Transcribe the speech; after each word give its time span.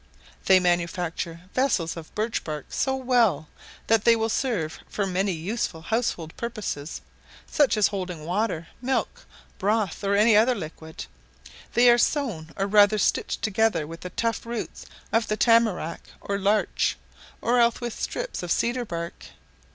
They 0.45 0.59
manufacture 0.59 1.41
vessels 1.53 1.95
of 1.95 2.15
birch 2.15 2.43
bark 2.43 2.65
so 2.69 2.95
well, 2.95 3.47
that 3.85 4.03
they 4.03 4.15
will 4.15 4.29
serve 4.29 4.79
for 4.89 5.05
many 5.05 5.31
useful 5.31 5.83
household 5.83 6.35
purposes, 6.37 7.01
such 7.45 7.77
as 7.77 7.89
holding 7.89 8.25
water, 8.25 8.67
milk, 8.81 9.25
broth, 9.59 10.03
or 10.03 10.15
any 10.15 10.35
other 10.35 10.55
liquid; 10.55 11.05
they 11.75 11.87
are 11.87 11.99
sewn 11.99 12.51
or 12.57 12.65
rather 12.65 12.97
stitched 12.97 13.43
together 13.43 13.85
with 13.85 13.99
the 14.01 14.09
tough 14.09 14.43
roots 14.43 14.87
of 15.13 15.27
the 15.27 15.37
tamarack 15.37 16.01
or 16.19 16.39
larch, 16.39 16.97
or 17.39 17.59
else 17.59 17.79
with 17.79 17.93
strips 17.93 18.41
of 18.41 18.51
cedar 18.51 18.85
bark. 18.85 19.25